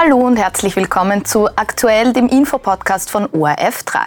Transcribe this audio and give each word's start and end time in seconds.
Hallo 0.00 0.18
und 0.18 0.36
herzlich 0.36 0.76
willkommen 0.76 1.24
zu 1.24 1.48
Aktuell, 1.56 2.12
dem 2.12 2.28
Infopodcast 2.28 3.10
von 3.10 3.26
ORF3. 3.26 3.98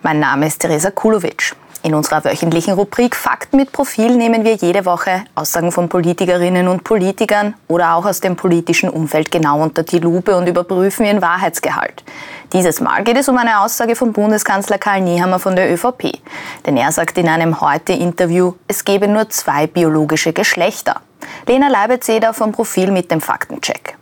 Mein 0.00 0.20
Name 0.20 0.46
ist 0.46 0.60
Teresa 0.60 0.92
Kulovic. 0.92 1.56
In 1.82 1.92
unserer 1.92 2.24
wöchentlichen 2.24 2.74
Rubrik 2.74 3.16
Fakten 3.16 3.56
mit 3.56 3.72
Profil 3.72 4.14
nehmen 4.14 4.44
wir 4.44 4.54
jede 4.54 4.84
Woche 4.86 5.24
Aussagen 5.34 5.72
von 5.72 5.88
Politikerinnen 5.88 6.68
und 6.68 6.84
Politikern 6.84 7.54
oder 7.66 7.96
auch 7.96 8.06
aus 8.06 8.20
dem 8.20 8.36
politischen 8.36 8.90
Umfeld 8.90 9.32
genau 9.32 9.60
unter 9.60 9.82
die 9.82 9.98
Lupe 9.98 10.36
und 10.36 10.46
überprüfen 10.46 11.04
ihren 11.04 11.20
Wahrheitsgehalt. 11.20 12.04
Dieses 12.52 12.80
Mal 12.80 13.02
geht 13.02 13.16
es 13.16 13.28
um 13.28 13.36
eine 13.36 13.58
Aussage 13.58 13.96
von 13.96 14.12
Bundeskanzler 14.12 14.78
Karl 14.78 15.00
Nehammer 15.00 15.40
von 15.40 15.56
der 15.56 15.74
ÖVP. 15.74 16.20
Denn 16.64 16.76
er 16.76 16.92
sagt 16.92 17.18
in 17.18 17.28
einem 17.28 17.60
Heute-Interview, 17.60 18.52
es 18.68 18.84
gebe 18.84 19.08
nur 19.08 19.28
zwei 19.30 19.66
biologische 19.66 20.32
Geschlechter. 20.32 21.00
Lena 21.48 21.66
Leibezeder 21.66 22.34
vom 22.34 22.52
Profil 22.52 22.92
mit 22.92 23.10
dem 23.10 23.20
Faktencheck. 23.20 23.96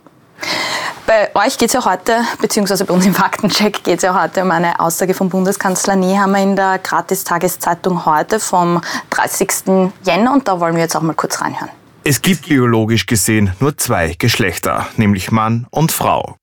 Bei 1.05 1.29
euch 1.33 1.57
geht 1.57 1.69
es 1.69 1.73
ja 1.73 1.85
heute, 1.85 2.21
beziehungsweise 2.39 2.85
bei 2.85 2.93
uns 2.93 3.05
im 3.05 3.15
Faktencheck 3.15 3.83
geht 3.83 3.97
es 3.97 4.03
ja 4.03 4.21
heute 4.21 4.43
um 4.43 4.51
eine 4.51 4.79
Aussage 4.79 5.13
von 5.13 5.29
Bundeskanzler 5.29 5.95
Nehammer 5.95 6.39
in 6.39 6.55
der 6.55 6.77
Gratis-Tageszeitung 6.77 8.05
heute 8.05 8.39
vom 8.39 8.81
30. 9.09 9.91
Jänner 10.03 10.33
und 10.33 10.47
da 10.47 10.59
wollen 10.59 10.75
wir 10.75 10.83
jetzt 10.83 10.95
auch 10.95 11.01
mal 11.01 11.15
kurz 11.15 11.41
reinhören. 11.41 11.71
Es 12.03 12.21
gibt 12.21 12.47
biologisch 12.47 13.05
gesehen 13.05 13.53
nur 13.59 13.77
zwei 13.77 14.15
Geschlechter, 14.17 14.87
nämlich 14.97 15.31
Mann 15.31 15.67
und 15.71 15.91
Frau. 15.91 16.38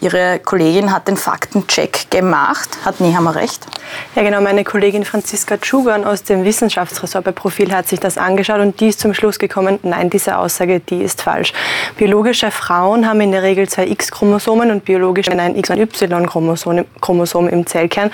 Ihre 0.00 0.40
Kollegin 0.40 0.92
hat 0.92 1.06
den 1.06 1.16
Faktencheck 1.16 2.10
gemacht. 2.10 2.68
Hat 2.84 3.00
Nehammer 3.00 3.36
recht? 3.36 3.66
Ja, 4.16 4.22
genau. 4.22 4.40
Meine 4.40 4.64
Kollegin 4.64 5.04
Franziska 5.04 5.56
Tschugan 5.58 6.04
aus 6.04 6.24
dem 6.24 6.44
Wissenschaftsressort 6.44 7.24
bei 7.24 7.30
Profil 7.30 7.72
hat 7.72 7.86
sich 7.86 8.00
das 8.00 8.18
angeschaut 8.18 8.60
und 8.60 8.80
die 8.80 8.88
ist 8.88 8.98
zum 8.98 9.14
Schluss 9.14 9.38
gekommen, 9.38 9.78
nein, 9.82 10.10
diese 10.10 10.38
Aussage, 10.38 10.80
die 10.80 11.02
ist 11.02 11.22
falsch. 11.22 11.52
Biologische 11.96 12.50
Frauen 12.50 13.08
haben 13.08 13.20
in 13.20 13.30
der 13.30 13.42
Regel 13.42 13.68
zwei 13.68 13.86
X-Chromosomen 13.86 14.72
und 14.72 14.84
biologische 14.84 15.30
ein 15.30 15.56
X- 15.56 15.70
und 15.70 15.78
Y-Chromosom 15.78 17.48
im 17.48 17.66
Zellkern. 17.66 18.10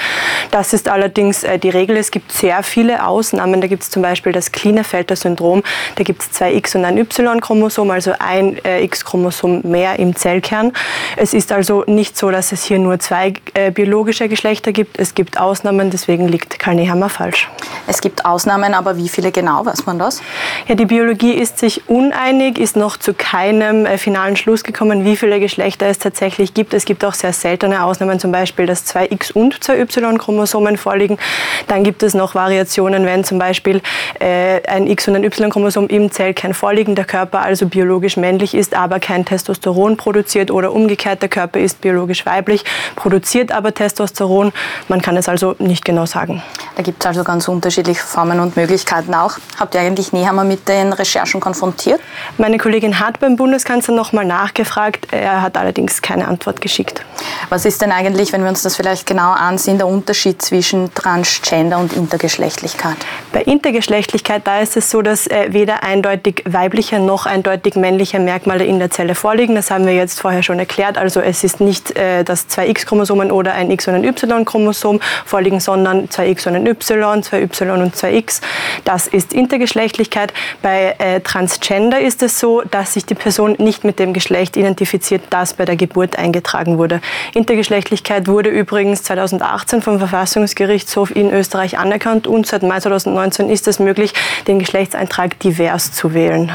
Das 0.51 0.73
ist 0.73 0.89
allerdings 0.89 1.43
äh, 1.43 1.59
die 1.59 1.71
Regel. 1.71 1.97
Es 1.97 2.11
gibt 2.11 2.33
sehr 2.33 2.63
viele 2.63 3.07
Ausnahmen. 3.07 3.61
Da 3.61 3.67
gibt 3.67 3.83
es 3.83 3.91
zum 3.91 4.03
Beispiel 4.03 4.33
das 4.33 4.53
Klinefelter-Syndrom. 4.53 5.63
Da 5.97 6.05
gibt 6.05 6.23
es 6.23 6.33
zwei 6.33 6.53
X- 6.53 6.75
und 6.75 6.85
ein 6.85 6.99
Y-Chromosom, 6.99 7.91
also 7.91 8.13
ein 8.19 8.63
äh, 8.65 8.83
X-Chromosom 8.85 9.63
mehr 9.63 9.99
im 9.99 10.15
Zellkern. 10.15 10.73
Es 11.17 11.33
ist 11.33 11.48
also 11.53 11.85
nicht 11.87 12.17
so, 12.17 12.31
dass 12.31 12.53
es 12.53 12.65
hier 12.65 12.79
nur 12.79 12.99
zwei 12.99 13.35
äh, 13.55 13.71
biologische 13.71 14.29
Geschlechter 14.29 14.73
gibt. 14.73 14.99
Es 14.99 15.15
gibt 15.15 15.39
Ausnahmen, 15.39 15.91
deswegen 15.91 16.29
liegt 16.29 16.59
Karl 16.59 16.77
Nehammer 16.77 17.09
falsch. 17.09 17.49
Es 17.89 18.01
gibt 18.01 18.25
Ausnahmen, 18.25 18.75
aber 18.75 18.97
wie 18.97 19.09
viele 19.09 19.33
genau, 19.33 19.67
weiß 19.67 19.87
man 19.87 19.99
das? 19.99 20.23
Ja, 20.69 20.77
die 20.77 20.85
Biologie 20.85 21.33
ist 21.33 21.59
sich 21.59 21.89
uneinig, 21.89 22.59
ist 22.59 22.77
noch 22.77 22.97
zu 22.97 23.15
keinem 23.15 23.87
äh, 23.87 23.99
finalen 23.99 24.37
Schluss 24.37 24.63
gekommen, 24.63 25.05
wie 25.05 25.17
viele 25.17 25.41
Geschlechter 25.41 25.87
es 25.87 25.99
tatsächlich 25.99 26.55
gibt. 26.55 26.73
Es 26.75 26.85
gibt 26.85 27.05
auch 27.05 27.15
sehr 27.15 27.33
seltene 27.33 27.83
Ausnahmen, 27.83 28.21
zum 28.21 28.31
Beispiel, 28.31 28.67
dass 28.67 28.85
zwei 28.85 29.07
X- 29.07 29.33
und 29.33 29.65
zwei 29.65 29.81
Y-Chromosomen 29.81 30.77
vorliegen. 30.77 31.19
Dann 31.67 31.83
gibt 31.83 32.05
es 32.05 32.15
noch 32.15 32.35
Variationen, 32.37 33.05
wenn 33.05 33.25
zum 33.25 33.41
Beispiel 33.41 33.81
äh, 34.21 34.61
ein 34.69 34.87
X- 34.87 35.09
und 35.09 35.17
ein 35.17 35.25
Y-Chromosom 35.25 35.89
im 35.89 36.13
Zellkern 36.13 36.55
vorliegen, 36.55 36.95
der 36.95 37.05
Körper 37.05 37.41
also 37.41 37.67
biologisch 37.67 38.17
männlich 38.17 38.55
ist, 38.55 38.75
aber 38.77 39.01
kein 39.01 39.25
Testosteron 39.25 39.97
produziert 39.97 40.53
oder 40.53 40.73
umgekehrt, 40.73 41.23
der 41.23 41.29
Körper 41.29 41.49
Körper 41.49 41.61
ist 41.61 41.81
biologisch 41.81 42.27
weiblich, 42.27 42.65
produziert 42.97 43.53
aber 43.53 43.73
Testosteron. 43.73 44.53
Man 44.89 45.01
kann 45.01 45.17
es 45.17 45.29
also 45.29 45.55
nicht 45.59 45.85
genau 45.85 46.05
sagen. 46.05 46.43
Da 46.79 46.85
gibt 46.85 47.03
es 47.03 47.07
also 47.09 47.25
ganz 47.25 47.49
unterschiedliche 47.49 48.01
Formen 48.01 48.39
und 48.39 48.55
Möglichkeiten 48.55 49.13
auch. 49.13 49.33
Habt 49.59 49.75
ihr 49.75 49.81
eigentlich 49.81 50.13
Nehammer 50.13 50.45
mit 50.45 50.69
den 50.69 50.93
Recherchen 50.93 51.41
konfrontiert? 51.41 52.01
Meine 52.37 52.57
Kollegin 52.57 53.01
hat 53.01 53.19
beim 53.19 53.35
Bundeskanzler 53.35 53.97
nochmal 53.97 54.25
nachgefragt. 54.25 55.09
Er 55.11 55.43
hat 55.43 55.57
allerdings 55.57 56.03
keine 56.03 56.29
Antwort 56.29 56.61
geschickt. 56.61 57.03
Was 57.49 57.65
ist 57.65 57.83
denn 57.83 57.91
eigentlich, 57.91 58.33
wenn 58.33 58.43
wir 58.43 58.49
uns 58.49 58.63
das 58.63 58.77
vielleicht 58.77 59.07
genau 59.07 59.33
ansehen, 59.33 59.79
der 59.79 59.89
Unterschied 59.89 60.41
zwischen 60.41 60.95
Transgender 60.95 61.79
und 61.79 61.95
Intergeschlechtlichkeit? 61.95 62.97
Bei 63.33 63.43
Intergeschlechtlichkeit, 63.43 64.47
da 64.47 64.61
ist 64.61 64.77
es 64.77 64.89
so, 64.89 65.03
dass 65.03 65.27
äh, 65.27 65.49
weder 65.53 65.83
eindeutig 65.83 66.45
weibliche 66.47 67.01
noch 67.01 67.27
eindeutig 67.27 67.75
männliche 67.75 68.21
Merkmale 68.21 68.65
in 68.65 68.79
der 68.79 68.93
Zelle 68.93 69.17
vorliegen. 69.17 69.57
Das 69.57 69.73
haben 69.73 69.85
wir 69.85 69.95
jetzt 69.95 70.21
vorher 70.21 70.45
schon 70.45 70.61
erklärt. 70.61 70.97
Also 70.97 71.21
es 71.21 71.43
ist 71.43 71.59
nicht, 71.59 71.99
äh, 71.99 72.23
dass 72.23 72.47
zwei 72.47 72.69
X-Chromosomen 72.69 73.33
oder 73.33 73.55
ein 73.55 73.69
X- 73.73 73.89
und 73.89 73.95
ein 73.95 74.05
Y-Chromosom 74.05 75.01
vorliegen, 75.25 75.59
sondern 75.59 76.09
zwei 76.09 76.29
X 76.29 76.47
und 76.47 76.55
ein 76.55 76.68
Y, 76.69 77.23
zwei 77.23 77.43
Y 77.43 77.83
und 77.83 77.97
zwei 77.97 78.15
X. 78.15 78.41
Das 78.85 79.07
ist 79.07 79.33
Intergeschlechtlichkeit. 79.33 80.33
Bei 80.63 80.95
äh, 80.99 81.21
Transgender 81.21 82.01
ist 82.01 82.23
es 82.23 82.39
so, 82.39 82.63
dass 82.63 82.95
sich 82.95 83.07
die 83.07 83.15
Person 83.15 83.57
nicht 83.59 83.85
mit 83.85 83.99
dem 83.99 84.13
Geschlecht 84.13 84.57
identifiziert, 84.57 85.23
das 85.31 85.55
bei 85.55 85.65
der 85.65 85.77
Geburt 85.77 86.19
eingetragen 86.19 86.79
wurde. 86.79 87.01
Intergeschlechtlichkeit 87.35 88.29
wurde 88.29 88.51
übrigens 88.51 89.03
2018 89.03 89.83
vom 89.83 89.99
Verfassungsgerichtshof 89.99 91.15
in 91.15 91.33
Österreich 91.33 91.79
anerkannt 91.79 92.27
und 92.27 92.47
seit 92.47 92.63
Mai 92.63 92.81
2019 92.81 93.51
ist 93.51 93.69
es 93.69 93.79
möglich, 93.79 94.13
den 94.47 94.59
Geschlechtseintrag 94.59 95.39
divers 95.41 95.93
zu 95.93 96.15
wählen. 96.15 96.53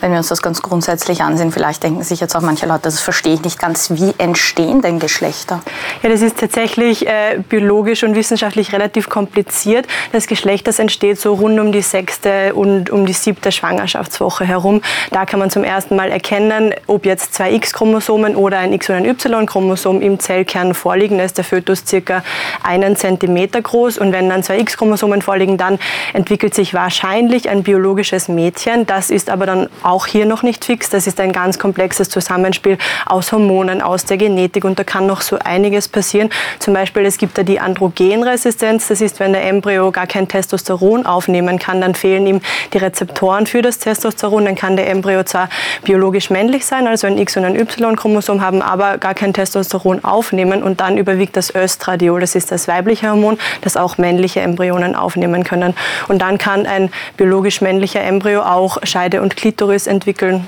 Wenn 0.00 0.12
wir 0.12 0.18
uns 0.18 0.28
das 0.28 0.42
ganz 0.42 0.62
grundsätzlich 0.62 1.22
ansehen, 1.22 1.50
vielleicht 1.50 1.82
denken 1.82 2.04
sich 2.04 2.20
jetzt 2.20 2.36
auch 2.36 2.40
manche 2.40 2.66
Leute, 2.66 2.82
das 2.82 3.00
verstehe 3.00 3.34
ich 3.34 3.42
nicht 3.42 3.58
ganz. 3.58 3.90
Wie 3.90 4.14
entstehen 4.18 4.80
denn 4.80 5.00
Geschlechter? 5.00 5.60
Ja, 6.04 6.08
das 6.08 6.22
ist 6.22 6.38
tatsächlich 6.38 7.08
äh, 7.08 7.40
biologisch 7.48 8.04
und 8.04 8.14
wissenschaftlich 8.14 8.72
relativ 8.72 9.08
kompliziert. 9.08 9.88
Das 10.12 10.28
Geschlecht, 10.28 10.68
das 10.68 10.78
entsteht 10.78 11.18
so 11.20 11.34
rund 11.34 11.58
um 11.58 11.72
die 11.72 11.82
sechste 11.82 12.54
und 12.54 12.90
um 12.90 13.06
die 13.06 13.12
siebte 13.12 13.50
Schwangerschaftswoche 13.50 14.44
herum. 14.44 14.82
Da 15.10 15.26
kann 15.26 15.40
man 15.40 15.50
zum 15.50 15.64
ersten 15.64 15.96
Mal 15.96 16.10
erkennen, 16.12 16.72
ob 16.86 17.04
jetzt 17.04 17.34
zwei 17.34 17.52
X-Chromosomen 17.54 18.36
oder 18.36 18.58
ein 18.58 18.72
X- 18.72 18.88
oder 18.90 18.98
ein 18.98 19.04
Y-Chromosom 19.04 20.00
im 20.00 20.20
Zellkern 20.20 20.74
vorliegen. 20.74 21.18
Da 21.18 21.24
ist 21.24 21.38
der 21.38 21.44
Fötus 21.44 21.82
circa 21.84 22.22
einen 22.62 22.94
Zentimeter 22.94 23.60
groß. 23.60 23.98
Und 23.98 24.12
wenn 24.12 24.28
dann 24.28 24.44
zwei 24.44 24.60
X-Chromosomen 24.60 25.22
vorliegen, 25.22 25.58
dann 25.58 25.80
entwickelt 26.12 26.54
sich 26.54 26.72
wahrscheinlich 26.72 27.48
ein 27.48 27.64
biologisches 27.64 28.28
Mädchen. 28.28 28.86
Das 28.86 29.10
ist 29.10 29.28
aber 29.28 29.46
dann 29.46 29.68
auch 29.88 30.06
hier 30.06 30.26
noch 30.26 30.42
nicht 30.42 30.64
fix. 30.64 30.90
Das 30.90 31.06
ist 31.06 31.18
ein 31.18 31.32
ganz 31.32 31.58
komplexes 31.58 32.10
Zusammenspiel 32.10 32.76
aus 33.06 33.32
Hormonen, 33.32 33.80
aus 33.80 34.04
der 34.04 34.18
Genetik 34.18 34.64
und 34.64 34.78
da 34.78 34.84
kann 34.84 35.06
noch 35.06 35.22
so 35.22 35.38
einiges 35.42 35.88
passieren. 35.88 36.28
Zum 36.58 36.74
Beispiel, 36.74 37.06
es 37.06 37.16
gibt 37.16 37.38
da 37.38 37.42
die 37.42 37.58
Androgenresistenz. 37.58 38.88
Das 38.88 39.00
ist, 39.00 39.18
wenn 39.18 39.32
der 39.32 39.46
Embryo 39.46 39.90
gar 39.90 40.06
kein 40.06 40.28
Testosteron 40.28 41.06
aufnehmen 41.06 41.58
kann, 41.58 41.80
dann 41.80 41.94
fehlen 41.94 42.26
ihm 42.26 42.40
die 42.72 42.78
Rezeptoren 42.78 43.46
für 43.46 43.62
das 43.62 43.78
Testosteron. 43.78 44.44
Dann 44.44 44.54
kann 44.54 44.76
der 44.76 44.90
Embryo 44.90 45.24
zwar 45.24 45.48
biologisch 45.84 46.28
männlich 46.28 46.66
sein, 46.66 46.86
also 46.86 47.06
ein 47.06 47.16
X- 47.16 47.36
und 47.38 47.44
ein 47.44 47.56
Y-Chromosom 47.56 48.42
haben, 48.42 48.60
aber 48.60 48.98
gar 48.98 49.14
kein 49.14 49.32
Testosteron 49.32 50.04
aufnehmen 50.04 50.62
und 50.62 50.80
dann 50.80 50.98
überwiegt 50.98 51.36
das 51.36 51.54
Östradiol. 51.54 52.20
Das 52.20 52.34
ist 52.34 52.52
das 52.52 52.68
weibliche 52.68 53.08
Hormon, 53.10 53.38
das 53.62 53.78
auch 53.78 53.96
männliche 53.96 54.40
Embryonen 54.40 54.94
aufnehmen 54.94 55.44
können. 55.44 55.74
Und 56.08 56.20
dann 56.20 56.36
kann 56.36 56.66
ein 56.66 56.90
biologisch 57.16 57.62
männlicher 57.62 58.02
Embryo 58.02 58.42
auch 58.42 58.78
Scheide 58.82 59.22
und 59.22 59.36
Klitoris 59.36 59.77
entwickeln. 59.86 60.46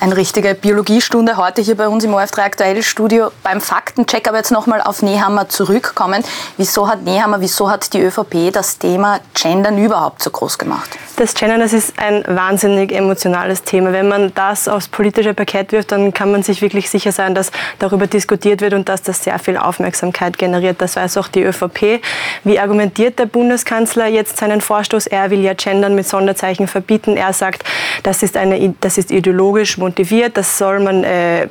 Eine 0.00 0.16
richtige 0.16 0.54
Biologiestunde 0.54 1.36
heute 1.36 1.62
hier 1.62 1.76
bei 1.76 1.88
uns 1.88 2.04
im 2.04 2.12
OF3 2.14 2.42
Aktuell 2.42 2.82
Studio 2.82 3.30
beim 3.42 3.60
Faktencheck. 3.60 4.28
Aber 4.28 4.36
jetzt 4.36 4.50
nochmal 4.50 4.80
auf 4.80 5.02
Nehammer 5.02 5.48
zurückkommen. 5.48 6.22
Wieso 6.56 6.88
hat 6.88 7.02
Nehammer, 7.02 7.40
wieso 7.40 7.70
hat 7.70 7.92
die 7.92 8.00
ÖVP 8.00 8.52
das 8.52 8.78
Thema 8.78 9.20
Gendern 9.34 9.82
überhaupt 9.82 10.22
so 10.22 10.30
groß 10.30 10.58
gemacht? 10.58 10.90
Das 11.16 11.34
Gendern, 11.34 11.60
das 11.60 11.72
ist 11.72 11.98
ein 11.98 12.24
wahnsinnig 12.28 12.92
emotionales 12.92 13.64
Thema. 13.64 13.92
Wenn 13.92 14.08
man 14.08 14.32
das 14.34 14.68
aufs 14.68 14.88
politische 14.88 15.34
Parkett 15.34 15.72
wirft, 15.72 15.90
dann 15.90 16.14
kann 16.14 16.30
man 16.30 16.42
sich 16.42 16.62
wirklich 16.62 16.90
sicher 16.90 17.10
sein, 17.10 17.34
dass 17.34 17.50
darüber 17.78 18.06
diskutiert 18.06 18.60
wird 18.60 18.74
und 18.74 18.88
dass 18.88 19.02
das 19.02 19.24
sehr 19.24 19.38
viel 19.38 19.56
Aufmerksamkeit 19.56 20.38
generiert. 20.38 20.80
Das 20.80 20.96
weiß 20.96 21.16
auch 21.16 21.28
die 21.28 21.42
ÖVP. 21.42 22.00
Wie 22.44 22.60
argumentiert 22.60 23.18
der 23.18 23.26
Bundeskanzler 23.26 24.06
jetzt 24.06 24.36
seinen 24.38 24.60
Vorstoß? 24.60 25.08
Er 25.08 25.30
will 25.30 25.40
ja 25.40 25.54
Gendern 25.54 25.94
mit 25.94 26.06
Sonderzeichen 26.06 26.68
verbieten. 26.68 27.16
Er 27.16 27.32
sagt, 27.32 27.64
das 28.04 28.22
ist, 28.22 28.36
eine, 28.36 28.74
das 28.80 28.98
ist 28.98 29.10
ideologisch 29.10 29.77
motiviert, 29.78 30.36
das 30.36 30.58
soll 30.58 30.80
man, 30.80 31.04
äh, 31.04 31.46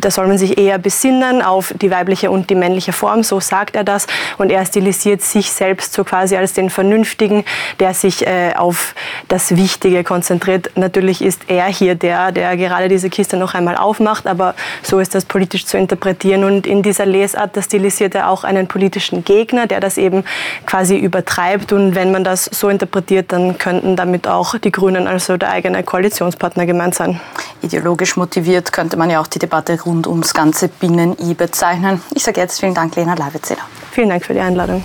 da 0.00 0.10
soll 0.10 0.26
man 0.26 0.38
sich 0.38 0.58
eher 0.58 0.78
besinnen 0.78 1.42
auf 1.42 1.74
die 1.80 1.90
weibliche 1.90 2.30
und 2.30 2.50
die 2.50 2.54
männliche 2.54 2.92
Form, 2.92 3.22
so 3.22 3.40
sagt 3.40 3.76
er 3.76 3.84
das. 3.84 4.06
Und 4.38 4.50
er 4.50 4.64
stilisiert 4.64 5.22
sich 5.22 5.50
selbst 5.50 5.92
so 5.92 6.04
quasi 6.04 6.36
als 6.36 6.52
den 6.52 6.70
Vernünftigen, 6.70 7.44
der 7.80 7.94
sich 7.94 8.26
äh, 8.26 8.54
auf 8.56 8.94
das 9.28 9.56
Wichtige 9.56 10.04
konzentriert. 10.04 10.70
Natürlich 10.76 11.22
ist 11.22 11.42
er 11.48 11.66
hier 11.66 11.94
der, 11.94 12.32
der 12.32 12.56
gerade 12.56 12.88
diese 12.88 13.10
Kiste 13.10 13.36
noch 13.36 13.54
einmal 13.54 13.76
aufmacht, 13.76 14.26
aber 14.26 14.54
so 14.82 14.98
ist 14.98 15.14
das 15.14 15.24
politisch 15.24 15.66
zu 15.66 15.76
interpretieren. 15.76 16.44
Und 16.44 16.66
in 16.66 16.82
dieser 16.82 17.06
Lesart, 17.06 17.56
da 17.56 17.62
stilisiert 17.62 18.14
er 18.14 18.30
auch 18.30 18.44
einen 18.44 18.66
politischen 18.68 19.24
Gegner, 19.24 19.66
der 19.66 19.80
das 19.80 19.98
eben 19.98 20.24
quasi 20.66 20.96
übertreibt. 20.96 21.72
Und 21.72 21.94
wenn 21.94 22.12
man 22.12 22.24
das 22.24 22.44
so 22.44 22.68
interpretiert, 22.68 23.32
dann 23.32 23.58
könnten 23.58 23.96
damit 23.96 24.26
auch 24.26 24.56
die 24.58 24.72
Grünen, 24.72 25.06
also 25.06 25.36
der 25.36 25.50
eigene 25.50 25.82
Koalitionspartner, 25.82 26.66
gemeint 26.66 26.94
sein. 26.94 27.20
Ideologisch 27.62 28.16
motiviert 28.16 28.72
könnte 28.72 28.96
man 28.96 29.10
ja 29.10 29.20
auch 29.20 29.26
die 29.26 29.38
Debatte 29.38 29.80
rund 29.82 30.06
ums 30.06 30.32
ganze 30.34 30.68
Binnen-I 30.68 31.34
bezeichnen. 31.34 32.00
Ich 32.14 32.22
sage 32.22 32.40
jetzt 32.40 32.60
vielen 32.60 32.74
Dank, 32.74 32.94
Lena 32.96 33.14
Leiwitzer. 33.14 33.56
Vielen 33.90 34.10
Dank 34.10 34.24
für 34.24 34.34
die 34.34 34.40
Einladung. 34.40 34.82